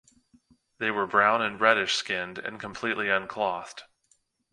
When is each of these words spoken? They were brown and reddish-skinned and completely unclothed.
They 0.79 0.89
were 0.89 1.05
brown 1.05 1.43
and 1.43 1.61
reddish-skinned 1.61 2.39
and 2.39 2.59
completely 2.59 3.09
unclothed. 3.11 3.83